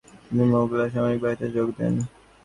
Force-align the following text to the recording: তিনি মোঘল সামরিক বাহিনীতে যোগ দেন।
তিনি 0.23 0.43
মোঘল 0.51 0.79
সামরিক 0.93 1.19
বাহিনীতে 1.23 1.47
যোগ 1.55 1.67
দেন। 1.77 1.93